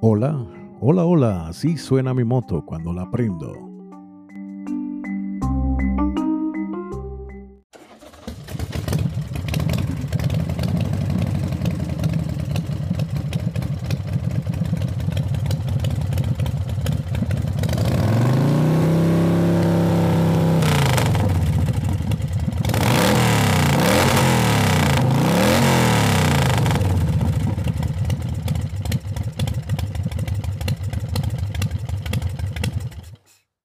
Hola, 0.00 0.46
hola, 0.80 1.04
hola, 1.04 1.48
así 1.48 1.76
suena 1.76 2.14
mi 2.14 2.22
moto 2.22 2.64
cuando 2.64 2.92
la 2.92 3.10
prendo. 3.10 3.67